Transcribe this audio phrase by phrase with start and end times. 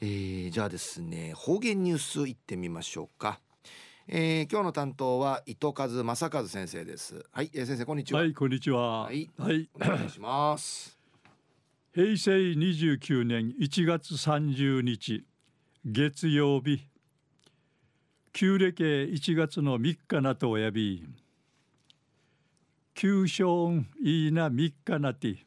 [0.00, 3.40] えー、じゃあですね方言ニュースいってみましょうか、
[4.06, 7.24] えー、今日の担当は糸数正和先生です。
[7.32, 8.20] はい、えー、先生こんにちは。
[8.20, 9.02] はいこんにちは。
[9.02, 10.96] はい、はい、お願いします。
[11.92, 15.24] 平成29年1月30日
[15.84, 16.80] 月曜日。
[18.32, 21.04] 旧暦1月の3日なとおやび
[22.94, 25.38] 旧正いいな3日なて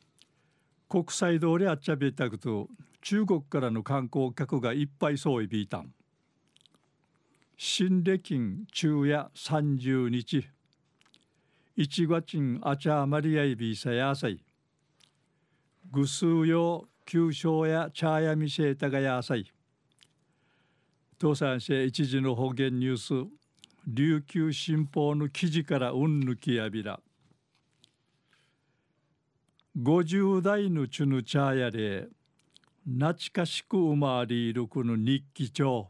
[0.89, 2.67] 国際通りあっちゃべたくと
[3.01, 5.93] 中国からの観光客がいっぱいそういびいたん。
[7.57, 10.47] 新暦中夜30日。
[11.75, 14.43] 一月あちゃまりやいびさやさい。
[15.91, 19.51] ぐすうよ旧正や茶やみせたがやさい。
[21.19, 23.29] 東山市一時の方言ニュース。
[23.87, 26.99] 琉球新報の記事からうんぬきやびら。
[29.77, 32.09] 50代のチュヌチャーやで
[32.83, 35.89] 懐かしく生まれいるこの日記帳。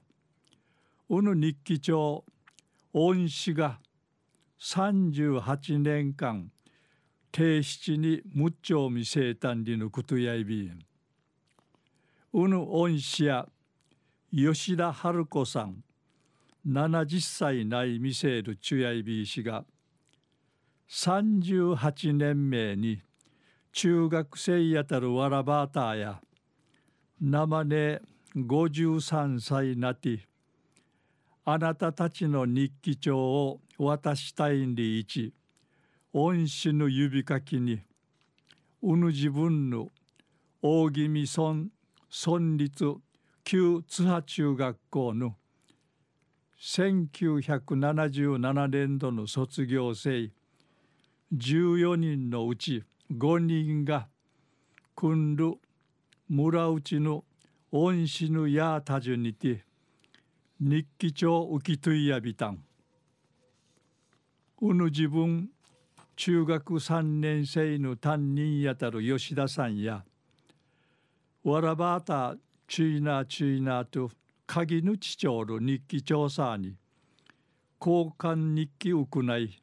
[1.07, 2.25] この日記帳
[2.93, 3.79] 恩師が
[4.59, 6.51] 38年間
[7.33, 10.79] 提出に無調見せいたんりのことやいびん。
[12.33, 13.47] うぬ恩師や
[14.33, 15.83] 吉田春子さん
[16.67, 19.63] 70歳ない見せるチュヤイビー氏が
[20.89, 23.01] 38年目に
[23.71, 26.21] 中学生やたるわらばーターや
[27.23, 27.99] 生ね
[28.35, 30.21] 53歳なって
[31.45, 35.31] あなたたちの日記帳を渡したいんでいち
[36.13, 37.81] 恩師の指かきに
[38.81, 39.89] うぬ自分の
[40.63, 41.67] 大宜味村
[42.09, 42.95] 村立
[43.43, 45.35] 旧津波中学校の
[46.59, 50.31] 1977年度の卒業生
[51.35, 54.07] 14人のうち5人が
[54.95, 55.59] 君る
[56.33, 57.25] 村内の
[57.73, 59.65] 恩師のやたじゅにて
[60.61, 62.63] 日記帳浮きといやびたん。
[64.61, 65.49] うぬ自分
[66.15, 70.05] 中学3年生の担任やたる吉田さんや
[71.43, 74.09] わらばたチュイナチュイナと
[74.47, 76.77] 鍵ぬちちょうる日記調査に
[77.77, 79.61] 交換日記うくない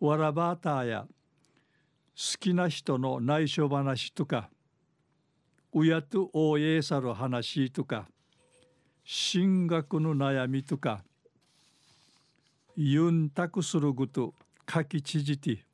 [0.00, 4.50] わらばたや好きな人の内緒話とか
[5.78, 8.08] 親と応援さる話とか
[9.04, 11.04] 進学の悩みとか
[12.74, 14.32] ユンタクすること
[14.66, 15.66] 書きちじて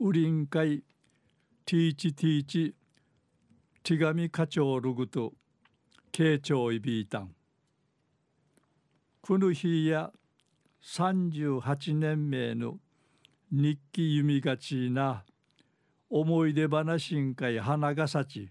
[0.00, 0.82] ウリンカイ
[1.64, 2.74] ティーチティーチ
[3.82, 5.32] 手紙課長ルグと
[6.12, 7.34] 慶長いびいたん。
[9.22, 10.10] この日や
[10.84, 12.76] 38年目の
[13.50, 15.24] 日記弓がちな
[16.10, 18.50] 思い出話んかい花がさち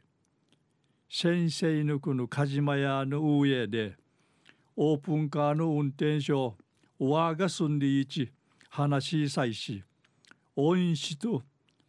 [1.12, 3.96] 先生のこの鹿島屋の上で
[4.75, 6.34] オープンカーの運転手
[7.00, 8.31] わが住んでいち
[8.70, 9.84] 話しさいし
[10.56, 11.42] 恩師と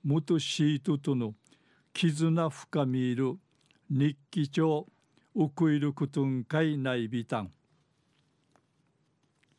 [0.03, 1.35] 元シートとの
[1.93, 3.35] 絆深みいる
[3.91, 4.87] 日記帳
[5.35, 7.53] ウクイルクトンカイナイビタン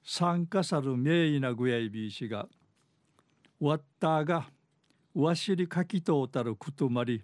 [0.03, 2.47] 参加さる名医なぐやいびしが
[3.59, 4.47] わったが
[5.13, 7.23] わしりかきとうたるくとまり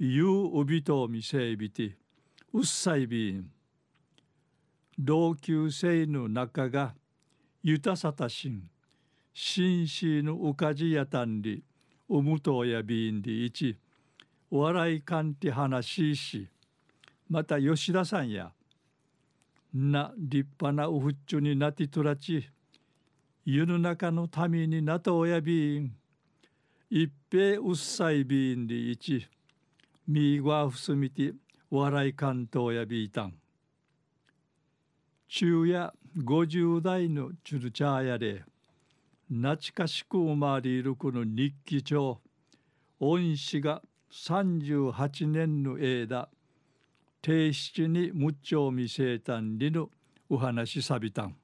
[0.00, 1.96] ゆううびとみせいびて
[2.52, 3.50] うっさいびん
[4.96, 6.94] 同級生の中が
[7.64, 8.62] ゆたさたしん
[9.34, 11.64] 紳士のうかじやたんり
[12.08, 13.76] うむとやびんでいち
[14.52, 16.48] お笑いかんて話しし
[17.28, 18.52] また吉田さんや
[19.74, 22.48] な立派なおふっちゅになてとらち
[23.44, 25.92] 世の中の民になとおやびん
[26.88, 29.26] 一平うっさいびんでいち
[30.10, 31.34] みわふすみて
[31.70, 33.34] 笑い関東やびいたん
[35.28, 38.42] 中夜50代のチュルチャーやで
[39.28, 42.18] 懐かしく生まれるこの日記帳。
[43.00, 46.30] 恩師が38年の間
[47.22, 49.90] 提出にむっちょ見せたんりの
[50.30, 51.36] お話さびたん。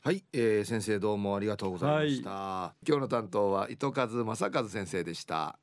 [0.00, 5.58] はい、えー、先生どうもありがとうございました、はい、今日の担当は糸数正和先生でした